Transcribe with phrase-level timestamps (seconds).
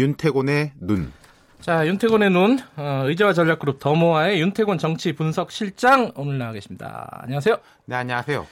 [0.00, 1.12] 윤태곤의 눈.
[1.60, 7.20] 자, 윤태곤의 눈, 어, 의제와 전략그룹 더모아의 윤태곤 정치 분석 실장 오늘 나와 계십니다.
[7.22, 7.58] 안녕하세요.
[7.84, 8.46] 네, 안녕하세요.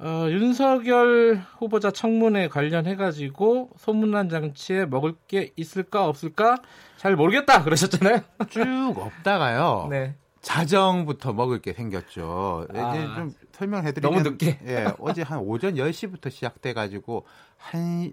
[0.00, 6.58] 어, 윤석열 후보자 청문회 관련해가지고 소문난 장치에 먹을 게 있을까 없을까
[6.98, 8.20] 잘 모르겠다 그러셨잖아요.
[8.50, 9.88] 쭉 없다가요.
[9.90, 10.14] 네.
[10.42, 12.66] 자정부터 먹을 게 생겼죠.
[12.74, 14.58] 아, 이제 좀 설명해드리면 너무 늦게.
[14.66, 17.24] 예, 어제 한 오전 10시부터 시작돼가지고
[17.56, 18.12] 한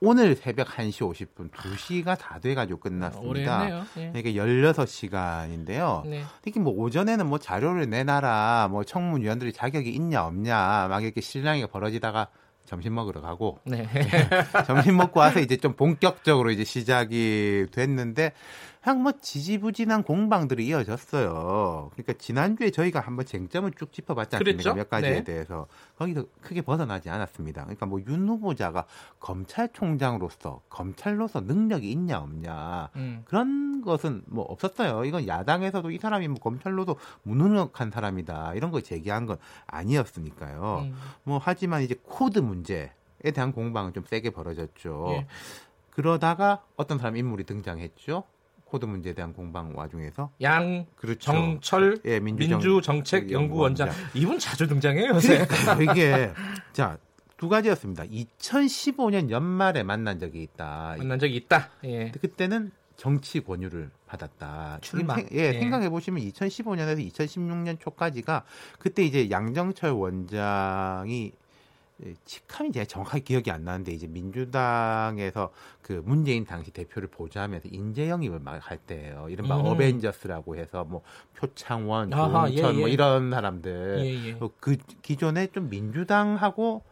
[0.00, 3.62] 오늘 새벽 1시 50분 2시가 다 돼가지고 끝났습니다.
[3.62, 4.12] 오래 예.
[4.14, 6.06] 이게 16시간인데요.
[6.06, 6.22] 네.
[6.42, 12.28] 특히 뭐 오전에는 뭐 자료를 내놔라, 뭐 청문위원들이 자격이 있냐 없냐, 막 이렇게 실랑이가 벌어지다가
[12.64, 13.88] 점심 먹으러 가고 네.
[14.66, 18.32] 점심 먹고 와서 이제 좀 본격적으로 이제 시작이 됐는데
[18.88, 21.90] 그냥 뭐 지지부진한 공방들이 이어졌어요.
[21.92, 24.62] 그러니까 지난주에 저희가 한번 쟁점을 쭉 짚어봤지 않습니까?
[24.62, 24.74] 그랬죠?
[24.74, 25.24] 몇 가지에 네.
[25.24, 25.66] 대해서
[25.98, 27.64] 거기서 크게 벗어나지 않았습니다.
[27.64, 28.86] 그러니까 뭐 윤 후보자가
[29.20, 33.22] 검찰총장으로서 검찰로서 능력이 있냐 없냐 음.
[33.26, 35.04] 그런 것은 뭐 없었어요.
[35.04, 39.36] 이건 야당에서도 이 사람이 뭐 검찰로도 무능력한 사람이다 이런 걸 제기한 건
[39.66, 40.84] 아니었으니까요.
[40.84, 40.96] 음.
[41.24, 42.90] 뭐 하지만 이제 코드 문제에
[43.34, 45.08] 대한 공방은 좀 세게 벌어졌죠.
[45.10, 45.26] 예.
[45.90, 48.24] 그러다가 어떤 사람 인물이 등장했죠.
[48.68, 51.32] 코드 문제에 대한 공방 와중에서 양 그렇죠.
[51.32, 55.46] 정철 예, 민주정- 민주정책 연구원장 이분 자주 등장해요 요새.
[55.90, 56.30] 이게
[56.72, 56.98] 자
[57.38, 58.02] 두 가지였습니다.
[58.02, 60.96] 2015년 연말에 만난 적이 있다.
[60.98, 61.68] 만난 적이 있다.
[61.84, 62.10] 예.
[62.20, 64.78] 그때는 정치 권유를 받았다.
[64.80, 65.14] 출마.
[65.14, 65.60] 생- 예, 예.
[65.60, 68.42] 생각해 보시면 2015년에서 2016년 초까지가
[68.80, 71.30] 그때 이제 양정철 원장이 예,
[72.24, 78.38] 직함이 제가 정확하게 기억이 안 나는데 이제 민주당에서 그 문재인 당시 대표를 보좌하면서 인재 영입을
[78.38, 79.28] 막 할 때예요.
[79.30, 79.66] 이른바 음.
[79.66, 81.02] 어벤져스라고 해서 뭐
[81.36, 82.92] 표창원, 조홍천 예, 뭐 예.
[82.92, 84.36] 이런 사람들 예, 예.
[84.40, 86.82] 어, 그 기존에 좀 민주당하고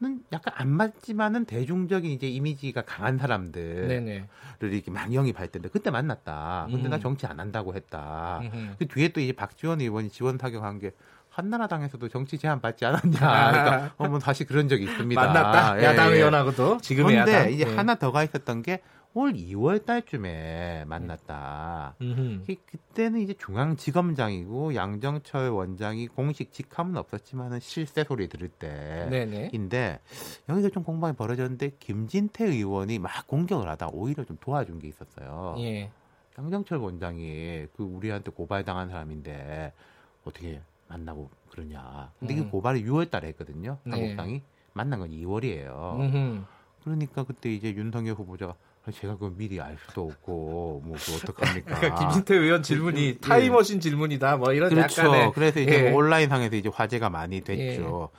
[0.00, 4.28] 는 약간 안 맞지만은 대중적인 이제 이미지가 강한 사람들 네네.
[4.60, 6.68] 를 이렇게 막 영입할 텐데 그때 만났다.
[6.70, 6.90] 근데 음.
[6.90, 8.38] 나 정치 안 한다고 했다.
[8.44, 8.74] 음흠.
[8.78, 10.92] 그 뒤에 또 이제 박지원 의원이 지원 타격한 게
[11.38, 13.18] 한나라당에서도 정치 제안 받지 않았냐.
[13.20, 13.50] 아.
[13.52, 15.20] 그러니까 어, 뭐 다시 그런 적이 있습니다.
[15.20, 15.80] 만났다.
[15.80, 16.16] 예, 야당 예.
[16.16, 17.52] 의원하고도 지금의 그런데 야당.
[17.52, 17.74] 이제 예.
[17.76, 18.82] 하나 더가 있었던 게
[19.14, 21.94] 올 2월 달쯤에 만났다.
[21.98, 28.48] 그- 그때는 이제 중앙지검장이고 양정철 원장이 공식 직함은 없었지만은 실세 소리 들을.
[28.50, 29.98] 때인데
[30.48, 35.56] 여기서 좀 공방이 벌어졌는데 김진태 의원이 막 공격을 하다 오히려 좀 도와준 게 있었어요.
[35.58, 35.90] 예.
[36.38, 39.72] 양정철 원장이 그 우리한테 고발당한 사람인데
[40.24, 42.12] 어떻게 만나고 그러냐.
[42.18, 42.44] 근데 음.
[42.44, 43.78] 그 고발이 6월 달에 했거든요.
[43.84, 43.92] 네.
[43.92, 46.00] 한국당이 만난 건 2월이에요.
[46.00, 46.44] 음흠.
[46.84, 48.54] 그러니까 그때 이제 윤석열 후보자가
[48.86, 51.94] 아, 제가 그걸 미리 알 수도 없고 뭐그 어떡합니까?
[51.98, 53.18] 김진태 의원 질문이 예.
[53.18, 54.38] 타임머신 질문이다.
[54.38, 55.02] 뭐 이런 그렇죠.
[55.02, 55.90] 약간의 그래서 이제 예.
[55.90, 58.10] 뭐 온라인상에서 이제 화제가 많이 됐죠.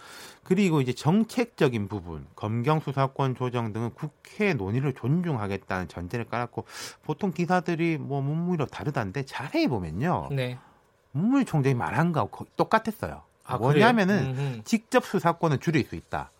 [0.43, 6.65] 그리고 이제 정책적인 부분, 검경 수사권 조정 등은 국회 논의를 존중하겠다는 전제를 깔았고
[7.03, 10.29] 보통 기사들이 뭐 문무일로 다르다는데 자세히 보면요.
[10.31, 10.57] 네.
[11.19, 13.21] 문무일 총장이 말한 거하고 똑같았어요.
[13.45, 14.47] 아, 뭐냐면은 그래요?
[14.49, 14.61] 음흠.
[14.63, 16.31] 직접 수사권은 줄일 수 있다.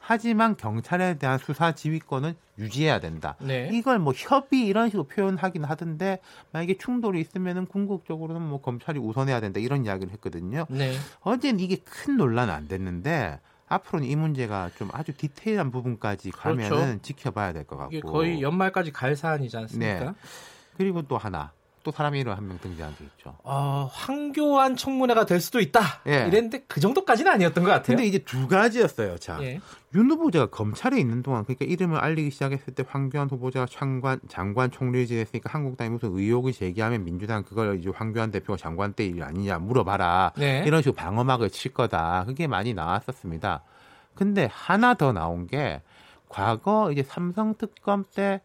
[0.00, 3.36] 하지만 경찰에 대한 수사 지휘권은 유지해야 된다.
[3.40, 3.68] 네.
[3.72, 6.20] 이걸 뭐 협의 이런 식으로 표현하긴 하던데
[6.52, 10.64] 만약에 충돌이 있으면은 궁극적으로는 뭐 검찰이 우선해야 된다 이런 이야기를 했거든요.
[10.70, 10.94] 네.
[11.20, 13.38] 어제는 이게 큰 논란은 안 됐는데
[13.68, 17.02] 앞으로는 이 문제가 좀 아주 디테일한 부분까지 가면은 그렇죠.
[17.02, 18.00] 지켜봐야 될 것 같고.
[18.10, 20.04] 거의 연말까지 갈 사안이지 않습니까?
[20.04, 20.10] 네.
[20.78, 21.52] 그리고 또 하나
[21.82, 23.34] 또 사람이 한 명 등장한 게 있죠.
[23.44, 25.80] 어, 황교안 청문회가 될 수도 있다.
[26.06, 26.26] 예.
[26.28, 27.96] 이랬는데 그 정도까지는 아니었던 것 같아요.
[27.96, 29.16] 근데 이제 두 가지였어요.
[29.18, 29.60] 자, 예.
[29.94, 35.06] 윤 후보자가 검찰에 있는 동안 그러니까 이름을 알리기 시작했을 때 황교안 후보자가 장관 장관 총리를
[35.06, 40.32] 지냈으니까 한국당이 무슨 의혹을 제기하면 민주당 그걸 이제 황교안 대표가 장관 때 일 아니냐 물어봐라
[40.36, 40.62] 네.
[40.66, 43.62] 이런 식으로 방어막을 칠 거다 그게 많이 나왔었습니다.
[44.14, 45.80] 근데 하나 더 나온 게
[46.28, 48.40] 과거 이제 삼성 특검 때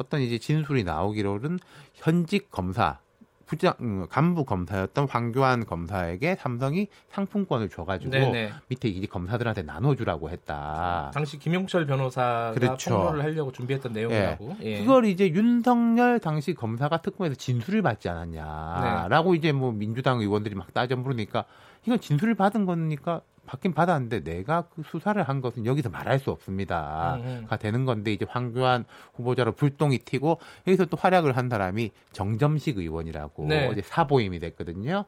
[0.00, 1.58] 어떤 이제 진술이 나오기로는
[1.94, 2.98] 현직 검사
[3.44, 8.52] 부장 음, 간부 검사였던 황교안 검사에게 삼성이 상품권을 줘가지고 네네.
[8.68, 11.10] 밑에 이제 검사들한테 나눠주라고 했다.
[11.12, 12.90] 당시 김용철 변호사가 그렇죠.
[12.90, 14.56] 폭로를 하려고 준비했던 내용이라고.
[14.62, 14.78] 예.
[14.78, 18.10] 그걸 이제 윤석열 당시 검사가 특검에서 진술을 받지 네.
[18.10, 21.44] 않았냐라고 이제 뭐 민주당 의원들이 막 따져 물으니까
[21.86, 23.20] 이건 진술을 받은 거니까
[23.50, 27.16] 받긴 받았는데 내가 그 수사를 한 것은 여기서 말할 수 없습니다.
[27.16, 27.46] 음, 음.
[27.48, 30.38] 가 되는 건데 이제 황교안 후보자로 불똥이 튀고
[30.68, 33.68] 여기서 또 활약을 한 사람이 정점식 의원이라고 네.
[33.72, 35.04] 이제 사보임이 됐거든요.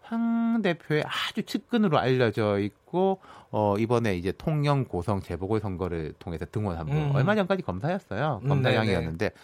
[0.00, 3.20] 황 대표의 아주 측근으로 알려져 있고
[3.50, 7.10] 어 이번에 이제 통영 고성 재보궐 선거를 통해서 등원한 분 음.
[7.12, 9.34] 얼마 전까지 검사였어요 음, 검사장이었는데 막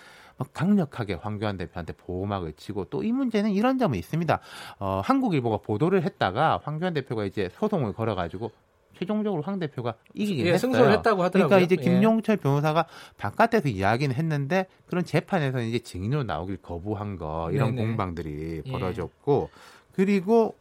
[0.52, 4.40] 강력하게 황교안 대표한테 보호막을 치고 또 이 문제는 이런 점이 있습니다
[4.78, 8.50] 어 한국일보가 보도를 했다가 황교안 대표가 이제 소송을 걸어가지고
[8.98, 10.58] 최종적으로 황 대표가 이기긴 예, 했어요.
[10.70, 11.48] 승소를 했다고 하더라고요.
[11.48, 11.82] 그러니까 이제 예.
[11.84, 12.86] 김용철 변호사가
[13.16, 17.88] 바깥에서 이야기는 했는데 그런 재판에서 이제 증인으로 나오길 거부한 거 이런 네네.
[17.88, 18.70] 공방들이 예.
[18.70, 19.50] 벌어졌고
[19.92, 20.54] 그리고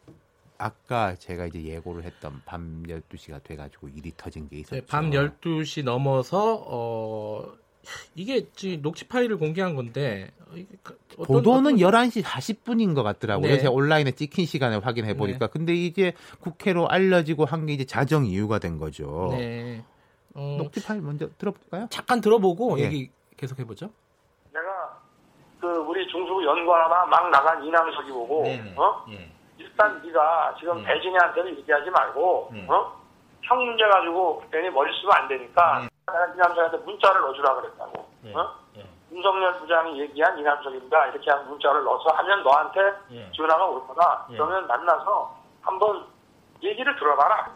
[0.58, 4.76] 아까 제가 이제 예고를 했던 밤 12시가 돼 가지고 일이 터진 게 있었죠.
[4.76, 7.46] 네, 밤 12시 넘어서 어
[8.16, 13.48] 이게 지금 녹취 파일을 공개한 건데 어, 그- 어떤- 보도는 어떤- 11시 40분인 것 같더라고요.
[13.48, 13.58] 네.
[13.60, 15.48] 제가 온라인에 찍힌 시간을 확인해 보니까.
[15.48, 19.30] 근데 이게 국회로 알려지고 한 게 이제 자정 이유가 된 거죠.
[19.32, 19.84] 네.
[20.34, 21.88] 어, 녹취 파일 먼저 들어볼까요?
[21.90, 22.86] 잠깐 들어보고 예.
[22.86, 23.90] 얘기 계속 해보죠.
[24.54, 24.66] 내가
[25.60, 28.44] 그 우리 중수부 연구하나 막 나간 이남석이 보고
[28.78, 29.30] 어 예.
[29.58, 30.84] 일단 네가 지금 예.
[30.86, 32.66] 배진이한테는 얘기하지 말고 예.
[32.68, 33.02] 어?
[33.44, 35.88] 형 문제 가지고 괜히 머리 쓰면 안 되니까
[36.36, 38.34] 이남석한테 문자를 넣어주라 그랬다고 예.
[38.34, 38.56] 어?
[38.78, 38.86] 예.
[39.12, 42.80] 윤석열 부장이 얘기한 이남석입니다 이렇게 한 문자를 넣어서 하면 너한테
[43.12, 43.32] 예.
[43.32, 44.34] 전화가 올 거다 예.
[44.34, 46.06] 그러면 만나서 한번
[46.64, 47.52] 얘기를 들어봐라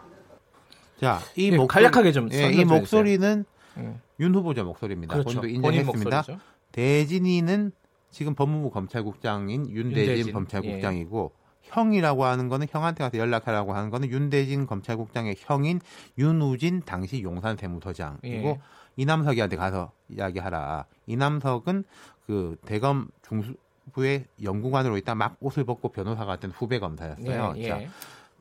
[1.00, 3.44] 자, 이 예, 목소리, 간략하게 좀 예, 이좀 목소리는
[3.76, 4.02] 음.
[4.18, 5.12] 윤 후보자 목소리입니다.
[5.14, 5.40] 그렇죠.
[5.40, 6.16] 본인도 본인 인정했습니다.
[6.16, 6.44] 목소리죠.
[6.72, 7.72] 대진이는
[8.10, 10.32] 지금 법무부 검찰국장인 윤대진, 윤대진, 예.
[10.32, 11.32] 검찰국장이고
[11.66, 15.80] 형이라고 하는 거는 형한테 가서 연락하라고 하는 거는 윤대진 검찰국장의 형인
[16.18, 18.60] 윤우진 당시 용산 세무서장이고 예.
[18.96, 20.86] 이남석이한테 가서 이야기하라.
[21.06, 21.84] 이남석은
[22.26, 27.54] 그 대검 중수부의 연구관으로 있다 막 옷을 벗고 변호사 같은 후배 검사였어요.
[27.56, 27.88] 예, 자, 예.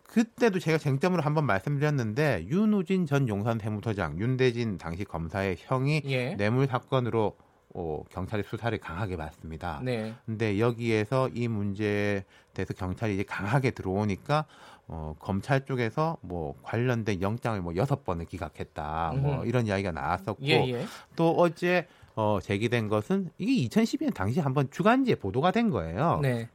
[0.03, 6.35] 그때도 제가 쟁점으로 한번 말씀드렸는데 윤우진 전 용산 세무서장, 윤대진 당시 검사의 형이 예.
[6.35, 7.35] 뇌물 사건으로
[7.77, 9.81] 어, 경찰이 수사를 강하게 받습니다.
[9.83, 10.13] 네.
[10.25, 12.23] 근데 여기에서 이 문제에
[12.53, 14.45] 대해서 경찰이 이제 강하게 들어오니까
[14.87, 19.13] 어, 검찰 쪽에서 뭐 관련된 영장을 뭐 여섯 번을 기각했다.
[19.17, 19.47] 뭐 음흠.
[19.47, 20.85] 이런 이야기가 나왔었고 예, 예.
[21.17, 21.85] 또 어제
[22.15, 26.19] 어, 제기된 것은 이게 2012년 당시 한번 주간지에 보도가 된 거예요.
[26.21, 26.47] 네.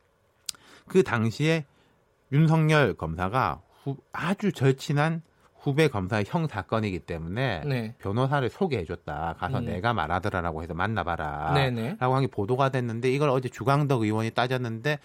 [0.86, 1.66] 그 당시에
[2.32, 5.20] 윤석열 검사가 후- 아주 절친한
[5.60, 7.94] 후배 검사의 형 사건이기 때문에 네.
[7.98, 9.36] 변호사를 소개해줬다.
[9.38, 9.66] 가서 음.
[9.66, 11.52] 내가 말하더라라고 해서 만나봐라.
[11.54, 11.96] 네, 네.
[12.00, 14.98] 라고 한 게 보도가 됐는데 이걸 어제 주광덕 의원이 따졌는데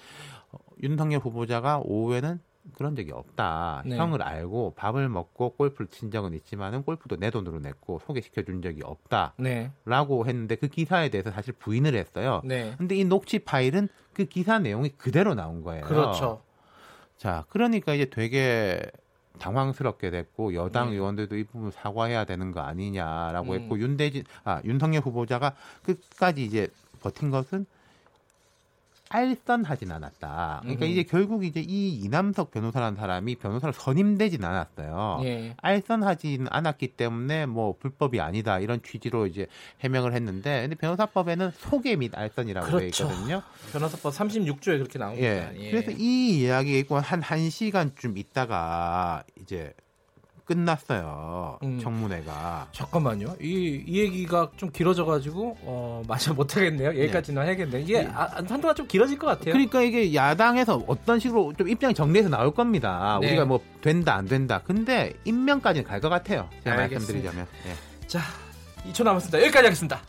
[0.51, 2.39] 어, 윤석열 후보자가 오후에는
[2.73, 3.83] 그런 적이 없다.
[3.85, 3.95] 네.
[3.95, 8.81] 형을 알고 밥을 먹고 골프를 친 적은 있지만은 골프도 내 돈으로 냈고 소개시켜 준 적이
[8.83, 9.71] 없다라고 네.
[10.29, 12.41] 했는데 그 기사에 대해서 사실 부인을 했어요.
[12.43, 12.73] 네.
[12.77, 15.85] 근데 이 녹취 파일은 그 기사 내용이 그대로 나온 거예요.
[15.85, 16.41] 그렇죠.
[17.17, 18.81] 자, 그러니까 이제 되게
[19.39, 20.95] 당황스럽게 됐고 여당 네.
[20.95, 23.59] 의원들도 이 부분 사과해야 되는 거 아니냐라고 음.
[23.59, 25.53] 했고 윤대진 아 윤석열 후보자가
[25.83, 26.67] 끝까지 이제
[27.01, 27.65] 버틴 것은
[29.09, 30.59] 알선하진 않았다.
[30.63, 30.91] 그러니까 음.
[30.91, 35.21] 이제 결국 이제 이 이남석 변호사라는 사람이 변호사로 선임되진 않았어요.
[35.23, 35.53] 예.
[35.57, 39.47] 알선하진 않았기 때문에 뭐 불법이 아니다 이런 취지로 이제
[39.81, 43.03] 해명을 했는데 근데 변호사법에는 소개 및 알선이라고 되어 그렇죠.
[43.05, 43.41] 있거든요.
[43.71, 45.25] 변호사법 36조에 그렇게 나옵니다.
[45.25, 45.51] 예.
[45.55, 45.71] 예.
[45.71, 49.73] 그래서 이 이야기가 있고 한 1시간쯤 있다가 이제
[50.45, 51.59] 끝났어요.
[51.63, 51.79] 음.
[51.81, 52.67] 청문회가.
[52.71, 53.35] 잠깐만요.
[53.41, 56.89] 이, 이 얘기가 좀 길어져가지고 어, 마저 못하겠네요.
[56.89, 57.81] 여기까지는 해야겠네.
[57.81, 58.09] 이게 네.
[58.13, 59.51] 아, 한동안 좀 길어질 것 같아요.
[59.53, 63.17] 그러니까 이게 야당에서 어떤 식으로 좀 입장 정리해서 나올 겁니다.
[63.21, 63.27] 네.
[63.29, 64.61] 우리가 뭐 된다 안 된다.
[64.63, 66.47] 근데 임명까지는 갈 것 같아요.
[66.63, 67.29] 제가 알겠습니다.
[67.31, 67.47] 말씀드리자면.
[67.67, 68.07] 예.
[68.07, 68.19] 자,
[68.91, 69.39] 2초 남았습니다.
[69.41, 70.01] 여기까지 하겠습니다.